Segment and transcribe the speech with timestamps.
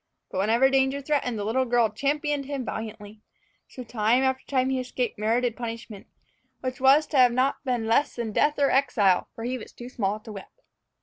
[0.31, 3.21] But whenever danger threatened, the little girl championed him valiantly.
[3.67, 6.07] So time after time he escaped merited punishment,
[6.61, 9.89] which was to have been not less than death or exile; for he was too
[9.89, 10.49] small to whip.